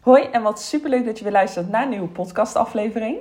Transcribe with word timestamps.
Hoi 0.00 0.22
en 0.22 0.42
wat 0.42 0.60
superleuk 0.60 1.04
dat 1.04 1.18
je 1.18 1.24
weer 1.24 1.32
luistert 1.32 1.68
naar 1.68 1.82
een 1.82 1.88
nieuwe 1.88 2.08
podcastaflevering. 2.08 3.16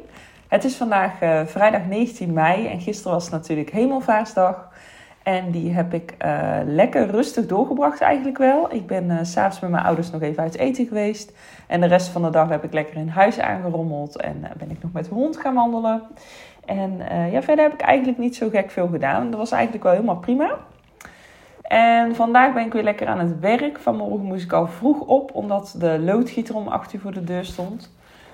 Het 0.48 0.64
is 0.64 0.76
vandaag 0.76 1.22
uh, 1.22 1.46
vrijdag 1.46 1.86
19 1.86 2.34
mei 2.34 2.68
en 2.68 2.80
gisteren 2.80 3.12
was 3.12 3.30
natuurlijk 3.30 3.70
Hemelvaartsdag. 3.70 4.70
En 5.24 5.52
die 5.52 5.72
heb 5.72 5.94
ik 5.94 6.16
uh, 6.26 6.58
lekker 6.66 7.10
rustig 7.10 7.46
doorgebracht 7.46 8.02
eigenlijk 8.02 8.38
wel. 8.38 8.74
Ik 8.74 8.88
ben 8.88 9.10
uh, 9.10 9.18
s'avonds 9.22 9.60
met 9.60 9.70
mijn 9.70 9.84
ouders 9.84 10.12
nog 10.12 10.22
even 10.22 10.44
uit 10.44 10.58
eten 10.58 10.88
geweest. 10.88 11.32
En 11.68 11.82
de 11.82 11.88
rest 11.88 12.08
van 12.08 12.22
de 12.22 12.30
dag 12.30 12.50
heb 12.50 12.64
ik 12.64 12.74
lekker 12.74 12.96
in 12.96 13.08
huis 13.08 13.40
aangerommeld 13.40 14.18
en 14.18 14.42
ben 14.58 14.72
ik 14.72 14.82
nog 14.82 14.92
met 14.92 15.06
de 15.06 15.14
hond 15.14 15.38
gaan 15.38 15.54
wandelen. 15.54 16.02
En 16.66 16.98
ja, 17.32 17.42
verder 17.42 17.66
heb 17.66 17.74
ik 17.74 17.82
eigenlijk 17.82 18.18
niet 18.18 18.36
zo 18.36 18.50
gek 18.50 18.72
veel 18.72 18.88
gedaan. 18.88 19.30
Dat 19.30 19.40
was 19.40 19.52
eigenlijk 19.52 19.84
wel 19.84 19.94
helemaal 19.94 20.18
prima. 20.18 20.58
En 21.70 22.16
vandaag 22.16 22.54
ben 22.54 22.66
ik 22.66 22.74
weer 22.74 22.84
lekker 22.84 23.08
aan 23.08 23.20
het 23.20 23.40
werk. 23.40 23.80
Vanmorgen 23.80 24.26
moest 24.26 24.44
ik 24.44 24.54
al 24.54 24.68
vroeg 24.68 25.00
op, 25.00 25.32
omdat 25.34 25.76
de 25.78 26.00
loodgieter 26.00 26.56
om 26.56 26.68
8 26.68 26.94
uur 26.94 27.00
voor 27.00 27.14
de 27.14 27.24
deur 27.24 27.46
stond. 27.46 27.92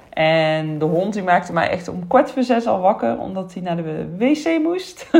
En 0.10 0.78
de 0.78 0.86
hond 0.86 1.14
die 1.14 1.24
maakte 1.24 1.54
mij 1.54 1.70
echt 1.70 1.88
om 1.88 2.08
kwart 2.08 2.32
voor 2.32 2.44
zes 2.44 2.68
al 2.68 2.80
wakker, 2.80 3.18
omdat 3.18 3.54
hij 3.54 3.64
naar 3.64 3.76
de 3.76 4.16
wc 4.18 4.60
moest. 4.64 5.12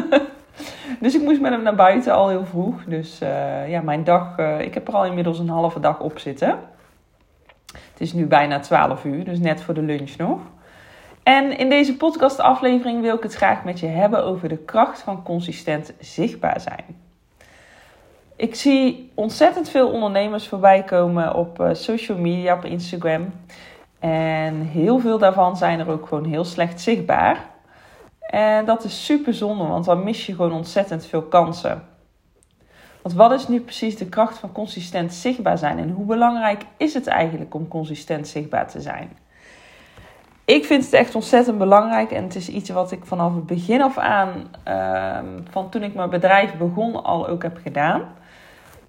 dus 1.02 1.16
ik 1.16 1.22
moest 1.22 1.42
met 1.42 1.52
hem 1.52 1.64
naar 1.64 1.76
buiten 1.76 2.14
al 2.14 2.30
heel 2.30 2.46
vroeg. 2.46 2.84
Dus 2.84 3.22
uh, 3.22 3.70
ja, 3.70 3.82
mijn 3.82 4.04
dag, 4.04 4.40
uh, 4.40 4.60
ik 4.60 4.74
heb 4.74 4.88
er 4.88 4.94
al 4.94 5.06
inmiddels 5.06 5.40
een 5.40 5.50
halve 5.50 5.80
dag 5.80 6.00
op 6.00 6.20
zitten. 6.20 6.60
Het 7.66 8.02
is 8.02 8.14
nu 8.14 8.26
bijna 8.26 8.60
12 8.60 9.06
uur, 9.06 9.24
dus 9.24 9.40
net 9.40 9.62
voor 9.62 9.74
de 9.74 9.82
lunch 9.82 10.18
nog. 10.18 10.40
En 11.24 11.58
in 11.58 11.70
deze 11.70 11.98
podcastaflevering 11.98 13.02
wil 13.02 13.16
ik 13.16 13.24
het 13.24 13.36
graag 13.36 13.64
met 13.64 13.80
je 13.80 13.88
hebben 13.88 14.24
over 14.24 14.50
de 14.50 14.58
kracht 14.58 15.02
van 15.02 15.24
consistent 15.24 15.94
zichtbaar 16.00 16.60
zijn. 16.60 17.05
Ik 18.38 18.56
zie 18.56 19.12
ontzettend 19.14 19.70
veel 19.70 19.90
ondernemers 19.90 20.48
voorbij 20.48 20.84
komen 20.84 21.36
op 21.36 21.60
uh, 21.60 21.70
social 21.74 22.18
media, 22.18 22.56
op 22.56 22.66
Instagram. 22.66 23.34
En 24.00 24.62
heel 24.62 25.00
veel 25.00 25.18
daarvan 25.18 25.58
zijn 25.58 25.80
er 25.80 25.90
ook 25.90 26.08
gewoon 26.08 26.26
heel 26.26 26.44
slecht 26.44 26.82
zichtbaar. 26.82 27.50
En 28.20 28.66
dat 28.66 28.84
is 28.84 29.06
super 29.06 29.34
zonde, 29.34 29.64
want 29.64 29.86
dan 29.86 30.04
mis 30.04 30.26
je 30.26 30.36
gewoon 30.36 30.54
ontzettend 30.54 31.06
veel 31.06 31.22
kansen. 31.22 31.84
Want 33.02 33.16
wat 33.16 33.32
is 33.32 33.48
nu 33.48 33.60
precies 33.60 33.98
de 33.98 34.10
kracht 34.10 34.38
van 34.38 34.52
consistent 34.52 35.14
zichtbaar 35.14 35.58
zijn? 35.58 35.78
En 35.78 35.90
hoe 35.90 36.06
belangrijk 36.06 36.66
is 36.78 36.94
het 36.94 37.08
eigenlijk 37.08 37.54
om 37.54 37.68
consistent 37.68 38.28
zichtbaar 38.28 38.68
te 38.68 38.82
zijn? 38.82 39.18
Ik 40.46 40.66
vind 40.66 40.84
het 40.84 40.94
echt 40.94 41.16
ontzettend 41.16 41.58
belangrijk 41.58 42.12
en 42.12 42.24
het 42.24 42.36
is 42.36 42.50
iets 42.50 42.70
wat 42.70 42.92
ik 42.92 43.06
vanaf 43.06 43.36
het 43.36 43.46
begin 43.46 43.82
af 43.82 43.98
aan, 43.98 44.30
uh, 44.68 45.18
van 45.50 45.70
toen 45.70 45.84
ik 45.84 45.96
mijn 45.96 46.10
bedrijf 46.10 46.58
begon, 46.58 47.04
al 47.04 47.28
ook 47.28 47.44
heb 47.44 47.60
gedaan. 47.64 48.02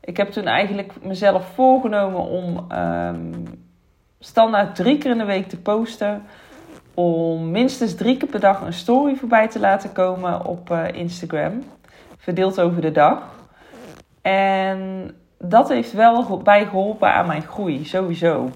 Ik 0.07 0.17
heb 0.17 0.31
toen 0.31 0.47
eigenlijk 0.47 0.93
mezelf 1.03 1.47
voorgenomen 1.55 2.21
om 2.21 2.67
um, 2.73 3.45
standaard 4.19 4.75
drie 4.75 4.99
keer 4.99 5.11
in 5.11 5.19
de 5.19 5.25
week 5.25 5.49
te 5.49 5.59
posten. 5.59 6.23
Om 6.95 7.51
minstens 7.51 7.95
drie 7.95 8.17
keer 8.17 8.29
per 8.29 8.41
dag 8.41 8.61
een 8.61 8.73
story 8.73 9.15
voorbij 9.15 9.49
te 9.49 9.61
laten 9.61 9.93
komen 9.93 10.45
op 10.45 10.71
uh, 10.71 10.85
Instagram. 10.93 11.63
Verdeeld 12.19 12.61
over 12.61 12.81
de 12.81 12.93
dag. 12.93 13.23
En 14.23 15.11
dat 15.39 15.69
heeft 15.69 15.93
wel 15.93 16.41
bijgeholpen 16.43 17.13
aan 17.13 17.27
mijn 17.27 17.43
groei, 17.43 17.85
sowieso. 17.85 18.51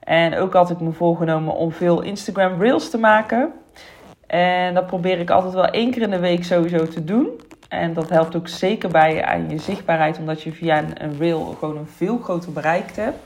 En 0.00 0.36
ook 0.36 0.52
had 0.52 0.70
ik 0.70 0.80
me 0.80 0.92
voorgenomen 0.92 1.54
om 1.54 1.72
veel 1.72 2.02
Instagram 2.02 2.60
Reels 2.60 2.90
te 2.90 2.98
maken. 2.98 3.52
En 4.26 4.74
dat 4.74 4.86
probeer 4.86 5.18
ik 5.18 5.30
altijd 5.30 5.54
wel 5.54 5.66
één 5.66 5.90
keer 5.90 6.02
in 6.02 6.10
de 6.10 6.18
week 6.18 6.44
sowieso 6.44 6.86
te 6.86 7.04
doen. 7.04 7.40
En 7.68 7.92
dat 7.94 8.08
helpt 8.08 8.36
ook 8.36 8.48
zeker 8.48 8.88
bij 8.88 9.24
aan 9.24 9.50
je 9.50 9.58
zichtbaarheid, 9.58 10.18
omdat 10.18 10.42
je 10.42 10.52
via 10.52 10.84
een, 10.94 11.18
rail 11.18 11.56
gewoon 11.58 11.76
een 11.76 11.86
veel 11.86 12.18
groter 12.18 12.52
bereik 12.52 12.96
hebt. 12.96 13.18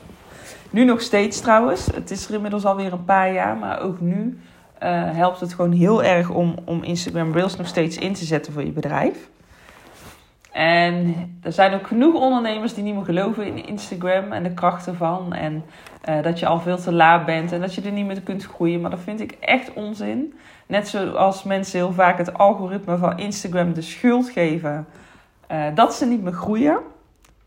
Nu 0.69 0.83
nog 0.83 1.01
steeds 1.01 1.39
trouwens. 1.41 1.85
Het 1.85 2.11
is 2.11 2.27
er 2.27 2.33
inmiddels 2.33 2.65
alweer 2.65 2.93
een 2.93 3.05
paar 3.05 3.33
jaar, 3.33 3.57
maar 3.57 3.81
ook 3.81 4.01
nu 4.01 4.39
uh, 4.83 5.11
helpt 5.11 5.39
het 5.39 5.53
gewoon 5.53 5.71
heel 5.71 6.03
erg 6.03 6.29
om, 6.29 6.55
om 6.65 6.83
Instagram 6.83 7.33
Reels 7.33 7.57
nog 7.57 7.67
steeds 7.67 7.97
in 7.97 8.13
te 8.13 8.25
zetten 8.25 8.53
voor 8.53 8.63
je 8.63 8.71
bedrijf. 8.71 9.29
En 10.53 11.15
er 11.41 11.51
zijn 11.51 11.73
ook 11.73 11.87
genoeg 11.87 12.13
ondernemers 12.13 12.73
die 12.73 12.83
niet 12.83 12.95
meer 12.95 13.05
geloven 13.05 13.45
in 13.45 13.65
Instagram 13.65 14.31
en 14.31 14.43
de 14.43 14.53
kracht 14.53 14.87
ervan. 14.87 15.33
En 15.33 15.63
uh, 16.09 16.21
dat 16.21 16.39
je 16.39 16.45
al 16.45 16.59
veel 16.59 16.77
te 16.77 16.91
laat 16.91 17.25
bent 17.25 17.51
en 17.51 17.61
dat 17.61 17.75
je 17.75 17.81
er 17.81 17.91
niet 17.91 18.05
meer 18.05 18.21
kunt 18.21 18.45
groeien. 18.45 18.81
Maar 18.81 18.91
dat 18.91 18.99
vind 18.99 19.19
ik 19.19 19.31
echt 19.31 19.73
onzin. 19.73 20.33
Net 20.67 20.87
zoals 20.87 21.43
mensen 21.43 21.79
heel 21.79 21.93
vaak 21.93 22.17
het 22.17 22.37
algoritme 22.37 22.97
van 22.97 23.17
Instagram 23.17 23.73
de 23.73 23.81
schuld 23.81 24.29
geven 24.29 24.87
uh, 25.51 25.65
dat 25.75 25.93
ze 25.93 26.05
niet 26.05 26.21
meer 26.23 26.33
groeien. 26.33 26.77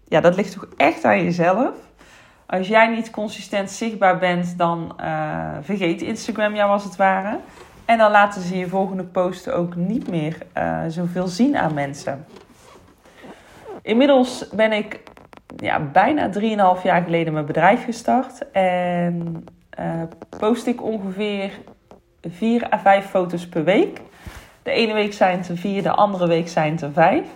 Ja, 0.08 0.20
dat 0.20 0.36
ligt 0.36 0.52
toch 0.52 0.68
echt 0.76 1.04
aan 1.04 1.24
jezelf. 1.24 1.74
Als 2.46 2.68
jij 2.68 2.94
niet 2.94 3.10
consistent 3.10 3.70
zichtbaar 3.70 4.18
bent, 4.18 4.58
dan 4.58 4.96
uh, 5.00 5.50
vergeet 5.60 6.02
Instagram 6.02 6.54
jou 6.54 6.70
als 6.70 6.84
het 6.84 6.96
ware. 6.96 7.38
En 7.84 7.98
dan 7.98 8.10
laten 8.10 8.42
ze 8.42 8.58
je 8.58 8.68
volgende 8.68 9.04
posten 9.04 9.56
ook 9.56 9.74
niet 9.74 10.08
meer 10.08 10.38
zoveel 10.88 11.26
zien 11.26 11.56
aan 11.56 11.74
mensen. 11.74 12.24
Inmiddels 13.86 14.48
ben 14.48 14.72
ik 14.72 15.00
ja, 15.56 15.80
bijna 15.80 16.30
3,5 16.76 16.82
jaar 16.82 17.02
geleden 17.02 17.32
mijn 17.32 17.46
bedrijf 17.46 17.84
gestart. 17.84 18.50
En 18.50 19.44
uh, 19.80 20.02
post 20.38 20.66
ik 20.66 20.82
ongeveer 20.82 21.50
4 22.28 22.72
à 22.72 22.78
5 22.78 23.06
foto's 23.06 23.48
per 23.48 23.64
week. 23.64 24.00
De 24.62 24.70
ene 24.70 24.92
week 24.92 25.12
zijn 25.12 25.38
het 25.38 25.48
er 25.48 25.56
4, 25.56 25.82
de 25.82 25.90
andere 25.90 26.26
week 26.26 26.48
zijn 26.48 26.72
het 26.72 26.82
er 26.82 26.92
5. 26.92 27.26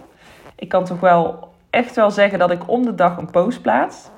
Ik 0.57 0.69
kan 0.69 0.85
toch 0.85 1.01
wel 1.01 1.53
echt 1.71 1.97
wel 1.97 2.11
zeggen 2.11 2.39
dat 2.39 2.51
ik 2.51 2.69
om 2.69 2.85
de 2.85 2.95
dag 2.95 3.17
een 3.17 3.31
post 3.31 3.63
plaats. 3.63 4.09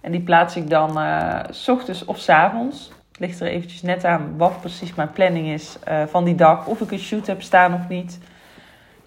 En 0.00 0.12
die 0.12 0.22
plaats 0.22 0.56
ik 0.56 0.70
dan 0.70 0.98
uh, 0.98 1.40
s 1.50 1.68
ochtends 1.68 2.04
of 2.04 2.18
s 2.18 2.28
avonds. 2.28 2.92
Het 3.08 3.20
ligt 3.20 3.40
er 3.40 3.46
eventjes 3.46 3.82
net 3.82 4.04
aan 4.04 4.34
wat 4.36 4.60
precies 4.60 4.94
mijn 4.94 5.10
planning 5.10 5.46
is 5.46 5.78
uh, 5.88 6.02
van 6.06 6.24
die 6.24 6.34
dag. 6.34 6.66
Of 6.66 6.80
ik 6.80 6.90
een 6.90 6.98
shoot 6.98 7.26
heb 7.26 7.42
staan 7.42 7.74
of 7.74 7.88
niet. 7.88 8.18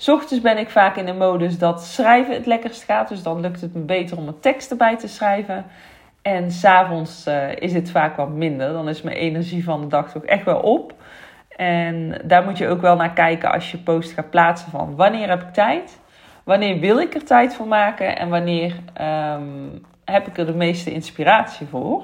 Ochtends 0.07 0.41
ben 0.41 0.57
ik 0.57 0.69
vaak 0.69 0.95
in 0.95 1.05
de 1.05 1.13
modus 1.13 1.57
dat 1.57 1.83
schrijven 1.83 2.33
het 2.33 2.45
lekkerst 2.45 2.83
gaat. 2.83 3.09
Dus 3.09 3.23
dan 3.23 3.39
lukt 3.39 3.61
het 3.61 3.73
me 3.73 3.81
beter 3.81 4.17
om 4.17 4.27
een 4.27 4.39
tekst 4.39 4.71
erbij 4.71 4.97
te 4.97 5.07
schrijven. 5.07 5.65
En 6.21 6.51
s'avonds 6.51 7.27
uh, 7.27 7.55
is 7.55 7.73
het 7.73 7.91
vaak 7.91 8.15
wat 8.15 8.29
minder. 8.29 8.73
Dan 8.73 8.89
is 8.89 9.01
mijn 9.01 9.17
energie 9.17 9.63
van 9.63 9.81
de 9.81 9.87
dag 9.87 10.11
toch 10.11 10.23
echt 10.23 10.45
wel 10.45 10.59
op. 10.59 10.93
En 11.55 12.21
daar 12.23 12.43
moet 12.43 12.57
je 12.57 12.67
ook 12.67 12.81
wel 12.81 12.95
naar 12.95 13.13
kijken 13.13 13.51
als 13.51 13.71
je 13.71 13.77
post 13.77 14.11
gaat 14.11 14.29
plaatsen 14.29 14.71
van 14.71 14.95
wanneer 14.95 15.29
heb 15.29 15.41
ik 15.41 15.53
tijd? 15.53 15.99
Wanneer 16.43 16.79
wil 16.79 16.99
ik 16.99 17.13
er 17.13 17.23
tijd 17.23 17.55
voor 17.55 17.67
maken? 17.67 18.17
En 18.17 18.29
wanneer 18.29 18.75
um, 19.01 19.85
heb 20.05 20.27
ik 20.27 20.37
er 20.37 20.45
de 20.45 20.53
meeste 20.53 20.91
inspiratie 20.91 21.67
voor? 21.67 22.03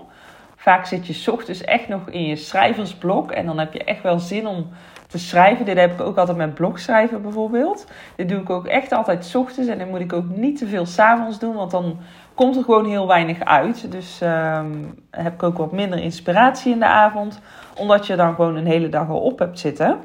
Vaak 0.56 0.86
zit 0.86 1.08
je 1.08 1.14
s 1.14 1.28
ochtends 1.28 1.64
echt 1.64 1.88
nog 1.88 2.10
in 2.10 2.26
je 2.26 2.36
schrijversblok. 2.36 3.32
En 3.32 3.46
dan 3.46 3.60
heb 3.60 3.74
je 3.74 3.84
echt 3.84 4.02
wel 4.02 4.20
zin 4.20 4.48
om 4.48 4.70
te 5.09 5.18
schrijven. 5.18 5.66
Dit 5.66 5.78
heb 5.78 5.92
ik 5.92 6.02
ook 6.02 6.18
altijd 6.18 6.38
met 6.38 6.53
blogschrijven 6.53 7.22
bijvoorbeeld. 7.22 7.88
Dit 8.16 8.30
doe 8.30 8.40
ik 8.42 8.50
ook 8.50 8.66
echt 8.66 8.92
altijd 8.92 9.25
s 9.25 9.36
ochtends. 9.36 9.70
En 9.70 9.78
dan 9.78 9.90
moet 9.90 10.00
ik 10.00 10.14
ook 10.14 10.30
niet 10.30 10.58
te 10.58 10.68
veel 10.68 10.86
s'avonds 10.86 11.40
doen. 11.40 11.56
Want 11.56 11.72
dan 11.72 12.00
komt 12.34 12.56
er 12.56 12.64
gewoon 12.64 12.86
heel 12.86 13.08
weinig 13.08 13.40
uit. 13.40 13.92
Dus 13.92 14.22
um, 14.24 14.94
heb 15.12 15.34
ik 15.34 15.44
ook 15.44 15.58
wat 15.58 15.72
minder 15.72 16.00
inspiratie 16.00 16.74
in 16.74 16.80
de 16.80 16.86
avond. 16.86 17.40
Omdat 17.75 18.08
je 18.08 18.16
dan 18.16 18.36
gewoon 18.36 18.56
een 18.56 18.66
hele 18.66 18.90
dag 18.90 19.09
al 19.09 19.19
op 19.19 19.40
hebt 19.40 19.59
zitten. 19.59 19.98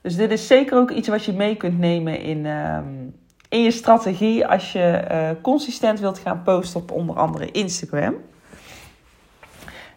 Dus 0.00 0.16
dit 0.16 0.30
is 0.30 0.46
zeker 0.46 0.76
ook 0.76 0.90
iets 0.90 1.08
wat 1.08 1.24
je 1.24 1.32
mee 1.32 1.56
kunt 1.56 1.78
nemen 1.78 2.20
in, 2.20 2.46
um, 2.46 3.14
in 3.48 3.62
je 3.62 3.70
strategie. 3.70 4.46
Als 4.46 4.72
je 4.72 5.04
uh, 5.10 5.28
consistent 5.42 6.00
wilt 6.00 6.18
gaan 6.18 6.42
posten 6.42 6.80
op 6.80 6.90
onder 6.90 7.16
andere 7.16 7.50
Instagram. 7.50 8.14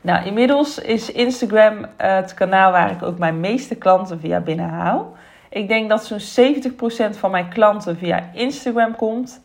Nou, 0.05 0.25
inmiddels 0.25 0.79
is 0.79 1.11
Instagram 1.11 1.85
het 1.97 2.33
kanaal 2.33 2.71
waar 2.71 2.91
ik 2.91 3.03
ook 3.03 3.17
mijn 3.17 3.39
meeste 3.39 3.75
klanten 3.75 4.19
via 4.19 4.39
binnenhaal. 4.39 5.13
Ik 5.49 5.67
denk 5.67 5.89
dat 5.89 6.05
zo'n 6.05 6.53
70% 7.13 7.17
van 7.17 7.31
mijn 7.31 7.49
klanten 7.49 7.97
via 7.97 8.29
Instagram 8.33 8.95
komt. 8.95 9.41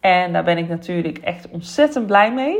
En 0.00 0.32
daar 0.32 0.44
ben 0.44 0.58
ik 0.58 0.68
natuurlijk 0.68 1.18
echt 1.18 1.48
ontzettend 1.50 2.06
blij 2.06 2.32
mee. 2.32 2.58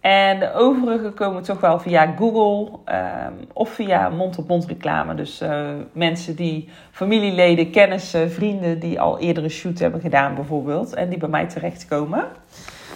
En 0.00 0.38
de 0.38 0.52
overige 0.52 1.10
komen 1.10 1.42
toch 1.42 1.60
wel 1.60 1.78
via 1.78 2.14
Google 2.18 2.78
um, 2.94 3.46
of 3.52 3.68
via 3.68 4.08
mond-op-mond 4.08 4.66
reclame. 4.66 5.14
Dus 5.14 5.42
uh, 5.42 5.68
mensen 5.92 6.36
die 6.36 6.68
familieleden, 6.90 7.70
kennissen, 7.70 8.30
vrienden 8.30 8.78
die 8.78 9.00
al 9.00 9.18
eerder 9.18 9.44
een 9.44 9.50
shoot 9.50 9.78
hebben 9.78 10.00
gedaan 10.00 10.34
bijvoorbeeld. 10.34 10.94
En 10.94 11.08
die 11.08 11.18
bij 11.18 11.28
mij 11.28 11.46
terechtkomen. 11.46 12.24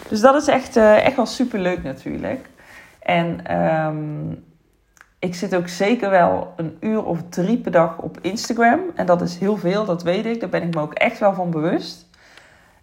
Dus 0.08 0.20
dat 0.20 0.34
is 0.34 0.48
echt, 0.48 0.76
uh, 0.76 1.06
echt 1.06 1.16
wel 1.16 1.26
super 1.26 1.58
leuk 1.58 1.82
natuurlijk. 1.82 2.48
En 3.00 3.56
um, 3.56 4.44
ik 5.20 5.34
zit 5.34 5.56
ook 5.56 5.68
zeker 5.68 6.10
wel 6.10 6.52
een 6.56 6.76
uur 6.80 7.04
of 7.04 7.22
drie 7.28 7.58
per 7.58 7.72
dag 7.72 7.98
op 7.98 8.18
Instagram. 8.20 8.80
En 8.94 9.06
dat 9.06 9.20
is 9.20 9.38
heel 9.38 9.56
veel, 9.56 9.84
dat 9.84 10.02
weet 10.02 10.26
ik. 10.26 10.40
Daar 10.40 10.48
ben 10.48 10.62
ik 10.62 10.74
me 10.74 10.80
ook 10.80 10.94
echt 10.94 11.18
wel 11.18 11.34
van 11.34 11.50
bewust. 11.50 12.08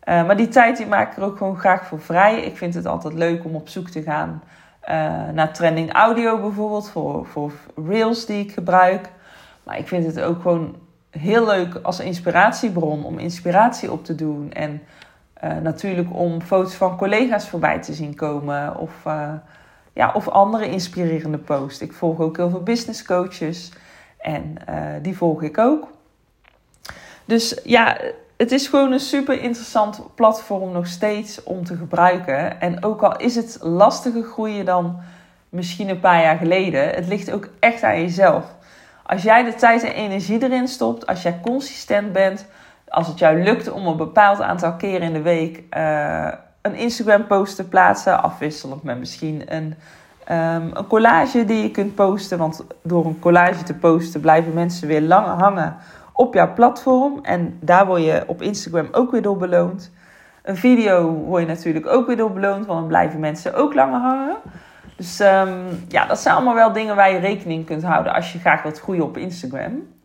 Uh, 0.10 0.26
maar 0.26 0.38
die 0.38 0.48
tijd 0.48 0.78
die 0.78 0.86
maak 0.86 1.12
ik 1.12 1.18
er 1.18 1.24
ook 1.24 1.38
gewoon 1.38 1.60
graag 1.60 1.86
voor 1.86 2.02
vrij. 2.02 2.42
Ik 2.42 2.58
vind 2.58 2.74
het 2.74 2.86
altijd 2.86 3.14
leuk 3.14 3.46
om 3.46 3.56
op 3.56 3.70
zoek 3.70 3.90
te 3.90 4.02
gaan 4.02 4.44
uh, 4.90 4.90
naar 5.34 5.54
trending 5.54 5.94
audio 5.94 6.40
bijvoorbeeld. 6.40 6.90
Voor, 6.90 7.26
voor 7.26 7.52
reels 7.88 8.26
die 8.26 8.40
ik 8.40 8.52
gebruik. 8.52 9.10
Maar 9.64 9.78
ik 9.78 9.88
vind 9.88 10.06
het 10.06 10.22
ook 10.22 10.42
gewoon 10.42 10.76
heel 11.10 11.46
leuk 11.46 11.80
als 11.82 12.00
inspiratiebron. 12.00 13.04
Om 13.04 13.20
inspiratie 13.20 13.92
op 13.92 14.06
te 14.06 14.16
doen. 14.16 14.54
En 14.54 14.82
uh, 15.44 15.58
natuurlijk 15.58 16.16
om 16.16 16.42
foto's 16.42 16.76
van 16.76 16.98
collega's 16.98 17.50
voorbij 17.50 17.82
te 17.82 17.94
zien 17.94 18.16
komen. 18.16 18.78
Of 18.78 19.06
Ja, 19.98 20.12
of 20.14 20.28
andere 20.28 20.70
inspirerende 20.70 21.38
posts. 21.38 21.82
Ik 21.82 21.94
volg 21.94 22.20
ook 22.20 22.38
heel 22.38 22.50
veel 22.50 22.64
business 22.64 23.04
coaches 23.04 23.72
en 24.18 24.56
uh, 24.70 24.76
die 25.02 25.18
volg 25.18 25.42
ik 25.42 25.58
ook. 25.58 25.88
Dus 27.26 27.60
ja, 27.64 27.98
het 28.38 28.52
is 28.52 28.68
gewoon 28.68 28.92
een 28.92 29.00
super 29.00 29.42
interessant 29.42 30.02
platform 30.16 30.72
nog 30.72 30.88
steeds 30.88 31.44
om 31.44 31.66
te 31.66 31.76
gebruiken. 31.76 32.62
En 32.62 32.84
ook 32.84 33.02
al 33.02 33.18
is 33.18 33.36
het 33.36 33.58
lastiger 33.62 34.24
groeien 34.24 34.66
dan 34.66 35.00
misschien 35.50 35.90
een 35.90 36.00
paar 36.00 36.22
jaar 36.22 36.38
geleden, 36.38 36.90
het 36.90 37.08
ligt 37.08 37.32
ook 37.32 37.48
echt 37.60 37.84
aan 37.84 38.02
jezelf. 38.02 38.46
Als 39.04 39.24
jij 39.24 39.44
de 39.44 39.56
tijd 39.56 39.84
en 39.84 39.94
energie 39.94 40.44
erin 40.44 40.68
stopt, 40.68 41.08
als 41.08 41.22
jij 41.22 41.40
consistent 41.42 42.12
bent, 42.12 42.46
als 42.88 43.08
het 43.08 43.20
jou 43.20 43.44
lukt 43.44 43.72
om 43.72 43.88
een 43.88 43.98
bepaald 43.98 44.42
aantal 44.42 44.74
keren 44.74 45.02
in 45.02 45.14
de 45.14 45.22
week 45.22 45.64
uh, 45.78 46.28
een 46.62 46.76
Instagram-post 46.76 47.56
te 47.56 47.68
plaatsen, 47.68 48.24
afwisselend 48.24 48.84
met 48.84 49.00
misschien 49.00 49.42
een, 49.46 49.76
um, 50.32 50.72
een 50.74 50.88
collage 50.88 51.46
die 51.46 51.62
je 51.62 51.72
kunt 51.72 51.96
posten. 51.96 52.38
Want 52.38 52.66
door 52.84 53.06
een 53.06 53.20
collage 53.20 53.64
te 53.64 53.74
posten 53.74 54.22
blijven 54.22 54.54
mensen 54.54 54.88
weer 54.88 55.02
langer 55.02 55.44
hangen 55.44 55.78
op 56.14 56.34
jouw 56.34 56.54
platform. 56.54 57.20
En 57.22 57.58
daar 57.62 57.86
word 57.86 58.04
je 58.04 58.24
op 58.28 58.42
Instagram 58.42 58.88
ook 58.92 59.12
weer 59.12 59.22
door 59.22 59.38
beloond. 59.38 59.92
Een 60.44 60.58
video 60.58 61.12
word 61.12 61.42
je 61.42 61.48
natuurlijk 61.48 61.88
ook 61.88 62.08
weer 62.08 62.18
door 62.18 62.32
beloond, 62.32 62.66
want 62.66 62.80
dan 62.80 62.88
blijven 62.88 63.20
mensen 63.20 63.56
ook 63.56 63.74
langer 63.74 64.00
hangen. 64.00 64.36
Dus 64.96 65.20
um, 65.20 65.86
ja, 65.88 66.06
dat 66.06 66.20
zijn 66.20 66.36
allemaal 66.36 66.54
wel 66.54 66.74
dingen 66.74 66.96
waar 66.96 67.12
je 67.12 67.20
rekening 67.20 67.66
kunt 67.66 67.84
houden 67.84 68.14
als 68.14 68.34
je 68.34 68.40
graag 68.40 68.64
wilt 68.64 68.80
groeien 68.80 69.04
op 69.04 69.18
Instagram. 69.18 69.97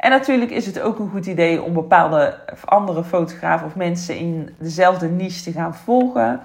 En 0.00 0.10
natuurlijk 0.10 0.50
is 0.50 0.66
het 0.66 0.80
ook 0.80 0.98
een 0.98 1.10
goed 1.10 1.26
idee 1.26 1.62
om 1.62 1.72
bepaalde 1.72 2.38
andere 2.64 3.04
fotografen 3.04 3.66
of 3.66 3.74
mensen 3.74 4.16
in 4.16 4.54
dezelfde 4.58 5.08
niche 5.08 5.42
te 5.42 5.52
gaan 5.52 5.74
volgen. 5.74 6.40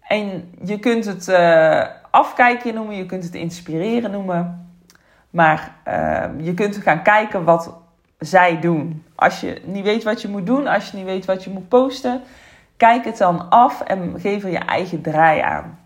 En 0.00 0.54
je 0.64 0.78
kunt 0.78 1.04
het 1.04 1.28
uh, 1.28 1.84
afkijken 2.10 2.74
noemen, 2.74 2.96
je 2.96 3.06
kunt 3.06 3.24
het 3.24 3.34
inspireren 3.34 4.10
noemen. 4.10 4.68
Maar 5.30 5.74
uh, 5.88 6.24
je 6.36 6.54
kunt 6.54 6.76
gaan 6.76 7.02
kijken 7.02 7.44
wat 7.44 7.72
zij 8.18 8.60
doen. 8.60 9.04
Als 9.14 9.40
je 9.40 9.60
niet 9.64 9.84
weet 9.84 10.02
wat 10.02 10.22
je 10.22 10.28
moet 10.28 10.46
doen, 10.46 10.66
als 10.66 10.90
je 10.90 10.96
niet 10.96 11.06
weet 11.06 11.24
wat 11.24 11.44
je 11.44 11.50
moet 11.50 11.68
posten, 11.68 12.22
kijk 12.76 13.04
het 13.04 13.18
dan 13.18 13.50
af 13.50 13.80
en 13.80 14.20
geef 14.20 14.42
er 14.42 14.50
je 14.50 14.58
eigen 14.58 15.02
draai 15.02 15.40
aan. 15.40 15.78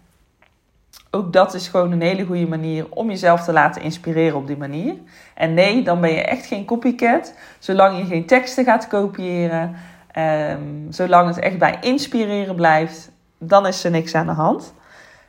Ook 1.15 1.33
dat 1.33 1.55
is 1.55 1.69
gewoon 1.69 1.93
een 1.93 2.01
hele 2.01 2.25
goede 2.25 2.47
manier 2.47 2.87
om 2.91 3.09
jezelf 3.09 3.45
te 3.45 3.53
laten 3.53 3.83
inspireren 3.83 4.37
op 4.37 4.47
die 4.47 4.57
manier. 4.57 4.95
En 5.35 5.55
nee, 5.55 5.83
dan 5.83 6.01
ben 6.01 6.11
je 6.11 6.23
echt 6.23 6.47
geen 6.47 6.65
copycat. 6.65 7.35
Zolang 7.59 7.99
je 7.99 8.05
geen 8.05 8.27
teksten 8.27 8.65
gaat 8.65 8.89
kopiëren, 8.89 9.77
um, 10.19 10.87
zolang 10.91 11.29
het 11.29 11.39
echt 11.39 11.59
bij 11.59 11.79
inspireren 11.81 12.55
blijft, 12.55 13.11
dan 13.39 13.67
is 13.67 13.85
er 13.85 13.91
niks 13.91 14.15
aan 14.15 14.27
de 14.27 14.33
hand. 14.33 14.75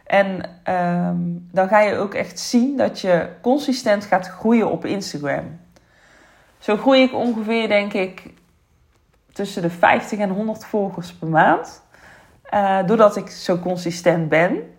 En 0.06 0.50
um, 0.70 1.48
dan 1.52 1.68
ga 1.68 1.82
je 1.82 1.98
ook 1.98 2.14
echt 2.14 2.40
zien 2.40 2.78
dat 2.78 3.00
je 3.00 3.30
consistent 3.42 4.06
gaat 4.06 4.28
groeien 4.28 4.72
op 4.72 4.86
Instagram. 4.86 5.60
Zo 6.60 6.78
groei 6.78 7.02
ik 7.02 7.14
ongeveer, 7.14 7.68
denk 7.68 7.94
ik, 7.94 8.24
tussen 9.34 9.62
de 9.62 9.70
50 9.70 10.20
en 10.20 10.30
100 10.30 10.66
volgers 10.66 11.14
per 11.14 11.28
maand. 11.28 11.84
Uh, 12.54 12.80
doordat 12.86 13.16
ik 13.16 13.30
zo 13.30 13.58
consistent 13.60 14.30
ben. 14.30 14.74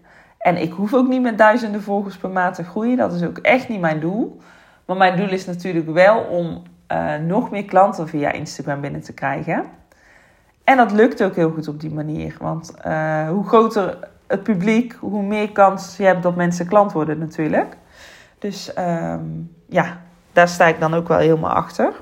En 0.47 0.57
ik 0.57 0.73
hoef 0.73 0.95
ook 0.95 1.09
niet 1.09 1.23
met 1.23 1.39
duizenden 1.39 1.83
volgers 1.83 2.17
per 2.17 2.31
maand 2.31 2.55
te 2.55 2.65
groeien. 2.65 2.97
Dat 2.97 3.13
is 3.13 3.23
ook 3.23 3.39
echt 3.39 3.69
niet 3.69 3.81
mijn 3.81 4.01
doel. 4.01 4.41
Maar 4.85 4.97
mijn 4.97 5.17
doel 5.17 5.29
is 5.29 5.47
natuurlijk 5.47 5.91
wel 5.91 6.19
om 6.19 6.63
uh, 6.93 7.15
nog 7.15 7.51
meer 7.51 7.65
klanten 7.65 8.09
via 8.09 8.33
Instagram 8.33 8.81
binnen 8.81 9.01
te 9.01 9.13
krijgen. 9.13 9.65
En 10.65 10.77
dat 10.77 10.93
lukt 10.93 11.23
ook 11.23 11.35
heel 11.35 11.51
goed 11.51 11.69
op 11.69 11.81
die 11.81 11.91
manier. 11.91 12.37
Want 12.41 12.75
uh, 12.87 13.29
hoe 13.29 13.47
groter 13.47 13.99
het 14.27 14.43
publiek, 14.43 14.97
hoe 15.01 15.23
meer 15.23 15.53
kans 15.53 15.97
je 15.97 16.05
hebt 16.05 16.23
dat 16.23 16.37
mensen 16.37 16.67
klant 16.67 16.93
worden 16.93 17.19
natuurlijk. 17.19 17.77
Dus 18.39 18.73
um, 18.79 19.55
ja, 19.69 20.01
daar 20.33 20.49
sta 20.49 20.67
ik 20.67 20.81
dan 20.81 20.95
ook 20.95 21.09
wel 21.09 21.19
helemaal 21.19 21.53
achter. 21.53 21.93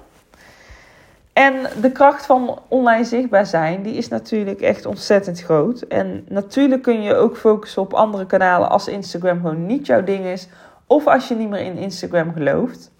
En 1.34 1.54
de 1.80 1.92
kracht 1.92 2.26
van 2.26 2.58
online 2.68 3.04
zichtbaar 3.04 3.46
zijn, 3.46 3.82
die 3.82 3.94
is 3.94 4.08
natuurlijk 4.08 4.60
echt 4.60 4.86
ontzettend 4.86 5.40
groot. 5.40 5.80
En 5.80 6.24
natuurlijk 6.28 6.82
kun 6.82 7.02
je 7.02 7.14
ook 7.14 7.36
focussen 7.36 7.82
op 7.82 7.92
andere 7.92 8.26
kanalen 8.26 8.70
als 8.70 8.88
Instagram 8.88 9.40
gewoon 9.40 9.66
niet 9.66 9.86
jouw 9.86 10.04
ding 10.04 10.24
is. 10.24 10.48
Of 10.86 11.06
als 11.06 11.28
je 11.28 11.34
niet 11.34 11.48
meer 11.48 11.60
in 11.60 11.76
Instagram 11.76 12.32
gelooft. 12.32 12.92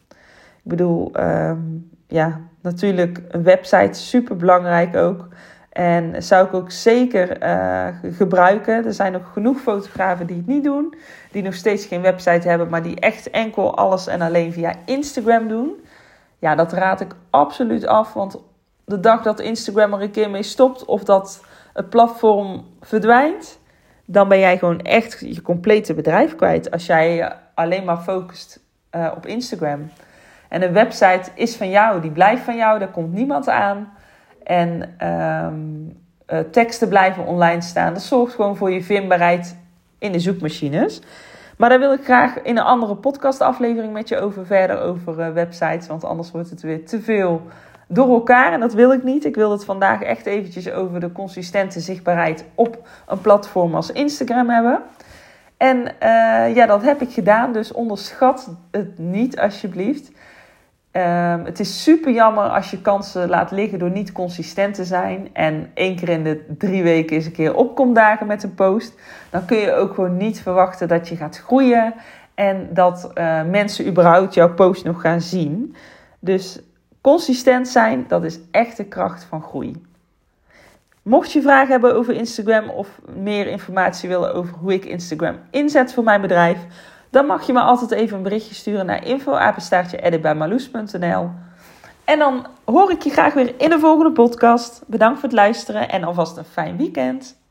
Ik 0.64 0.70
bedoel, 0.70 1.12
um, 1.20 1.90
ja, 2.06 2.40
natuurlijk 2.62 3.20
een 3.28 3.42
website 3.42 4.00
super 4.00 4.36
belangrijk 4.36 4.96
ook. 4.96 5.28
En 5.72 6.22
zou 6.22 6.46
ik 6.46 6.54
ook 6.54 6.70
zeker 6.70 7.42
uh, 7.42 7.86
gebruiken. 8.12 8.84
Er 8.84 8.92
zijn 8.92 9.12
nog 9.12 9.32
genoeg 9.32 9.60
fotografen 9.60 10.26
die 10.26 10.36
het 10.36 10.46
niet 10.46 10.64
doen. 10.64 10.94
Die 11.30 11.42
nog 11.42 11.54
steeds 11.54 11.86
geen 11.86 12.00
website 12.00 12.48
hebben, 12.48 12.68
maar 12.68 12.82
die 12.82 13.00
echt 13.00 13.30
enkel 13.30 13.76
alles 13.76 14.06
en 14.06 14.20
alleen 14.20 14.52
via 14.52 14.74
Instagram 14.84 15.48
doen. 15.48 15.83
Ja, 16.44 16.54
dat 16.54 16.72
raad 16.72 17.00
ik 17.00 17.12
absoluut 17.30 17.86
af. 17.86 18.12
Want 18.12 18.38
de 18.84 19.00
dag 19.00 19.22
dat 19.22 19.40
Instagram 19.40 19.92
er 19.92 20.02
een 20.02 20.10
keer 20.10 20.30
mee 20.30 20.42
stopt 20.42 20.84
of 20.84 21.04
dat 21.04 21.44
het 21.72 21.90
platform 21.90 22.64
verdwijnt, 22.80 23.58
dan 24.04 24.28
ben 24.28 24.38
jij 24.38 24.58
gewoon 24.58 24.80
echt 24.80 25.20
je 25.20 25.42
complete 25.42 25.94
bedrijf 25.94 26.36
kwijt. 26.36 26.70
Als 26.70 26.86
jij 26.86 27.36
alleen 27.54 27.84
maar 27.84 27.96
focust 27.96 28.60
uh, 28.96 29.12
op 29.16 29.26
Instagram. 29.26 29.90
En 30.48 30.62
een 30.62 30.72
website 30.72 31.30
is 31.34 31.56
van 31.56 31.70
jou, 31.70 32.00
die 32.00 32.10
blijft 32.10 32.42
van 32.42 32.56
jou, 32.56 32.78
daar 32.78 32.90
komt 32.90 33.12
niemand 33.12 33.48
aan. 33.48 33.92
En 34.42 34.96
um, 35.08 35.98
uh, 36.28 36.38
teksten 36.38 36.88
blijven 36.88 37.26
online 37.26 37.62
staan. 37.62 37.92
Dat 37.92 38.02
zorgt 38.02 38.34
gewoon 38.34 38.56
voor 38.56 38.70
je 38.70 38.82
vindbaarheid 38.82 39.56
in 39.98 40.12
de 40.12 40.20
zoekmachines. 40.20 41.00
Maar 41.56 41.68
daar 41.68 41.78
wil 41.78 41.92
ik 41.92 42.04
graag 42.04 42.42
in 42.42 42.56
een 42.56 42.64
andere 42.64 42.96
podcastaflevering 42.96 43.92
met 43.92 44.08
je 44.08 44.20
over 44.20 44.46
verder 44.46 44.80
over 44.80 45.18
uh, 45.18 45.32
websites. 45.32 45.86
Want 45.86 46.04
anders 46.04 46.30
wordt 46.30 46.50
het 46.50 46.62
weer 46.62 46.86
te 46.86 47.00
veel 47.00 47.42
door 47.88 48.08
elkaar. 48.08 48.52
En 48.52 48.60
dat 48.60 48.72
wil 48.72 48.92
ik 48.92 49.02
niet. 49.02 49.24
Ik 49.24 49.34
wil 49.34 49.50
het 49.50 49.64
vandaag 49.64 50.02
echt 50.02 50.26
eventjes 50.26 50.70
over 50.70 51.00
de 51.00 51.12
consistente 51.12 51.80
zichtbaarheid 51.80 52.44
op 52.54 52.88
een 53.06 53.20
platform 53.20 53.74
als 53.74 53.90
Instagram 53.90 54.50
hebben. 54.50 54.82
En 55.56 55.78
uh, 55.78 56.54
ja, 56.54 56.66
dat 56.66 56.82
heb 56.82 57.00
ik 57.00 57.10
gedaan. 57.10 57.52
Dus 57.52 57.72
onderschat 57.72 58.50
het 58.70 58.98
niet 58.98 59.38
alsjeblieft. 59.38 60.10
Um, 60.96 61.44
het 61.44 61.60
is 61.60 61.82
super 61.82 62.12
jammer 62.12 62.48
als 62.48 62.70
je 62.70 62.80
kansen 62.80 63.28
laat 63.28 63.50
liggen 63.50 63.78
door 63.78 63.90
niet 63.90 64.12
consistent 64.12 64.74
te 64.74 64.84
zijn. 64.84 65.28
En 65.32 65.70
één 65.74 65.96
keer 65.96 66.08
in 66.08 66.24
de 66.24 66.44
drie 66.58 66.82
weken 66.82 67.16
eens 67.16 67.26
een 67.26 67.32
keer 67.32 67.54
opkomt 67.54 67.94
dagen 67.94 68.26
met 68.26 68.42
een 68.42 68.54
post. 68.54 68.94
Dan 69.30 69.44
kun 69.44 69.56
je 69.56 69.72
ook 69.72 69.94
gewoon 69.94 70.16
niet 70.16 70.40
verwachten 70.40 70.88
dat 70.88 71.08
je 71.08 71.16
gaat 71.16 71.38
groeien. 71.38 71.94
En 72.34 72.68
dat 72.70 73.10
uh, 73.14 73.42
mensen 73.42 73.86
überhaupt 73.86 74.34
jouw 74.34 74.54
post 74.54 74.84
nog 74.84 75.00
gaan 75.00 75.20
zien. 75.20 75.74
Dus 76.18 76.60
consistent 77.00 77.68
zijn, 77.68 78.04
dat 78.08 78.24
is 78.24 78.38
echt 78.50 78.76
de 78.76 78.84
kracht 78.84 79.24
van 79.24 79.42
groei. 79.42 79.82
Mocht 81.02 81.32
je 81.32 81.42
vragen 81.42 81.70
hebben 81.70 81.94
over 81.94 82.14
Instagram 82.14 82.68
of 82.68 83.00
meer 83.16 83.46
informatie 83.46 84.08
willen 84.08 84.34
over 84.34 84.56
hoe 84.56 84.72
ik 84.72 84.84
Instagram 84.84 85.36
inzet 85.50 85.92
voor 85.92 86.04
mijn 86.04 86.20
bedrijf 86.20 86.58
dan 87.14 87.26
mag 87.26 87.46
je 87.46 87.52
me 87.52 87.60
altijd 87.60 87.90
even 87.90 88.16
een 88.16 88.22
berichtje 88.22 88.54
sturen 88.54 88.86
naar 88.86 89.06
info@editbijmarloes.nl. 89.06 91.30
En 92.04 92.18
dan 92.18 92.46
hoor 92.64 92.90
ik 92.90 93.02
je 93.02 93.10
graag 93.10 93.34
weer 93.34 93.54
in 93.56 93.70
de 93.70 93.78
volgende 93.78 94.12
podcast. 94.12 94.82
Bedankt 94.86 95.20
voor 95.20 95.28
het 95.28 95.38
luisteren 95.38 95.88
en 95.88 96.04
alvast 96.04 96.36
een 96.36 96.44
fijn 96.44 96.76
weekend. 96.76 97.42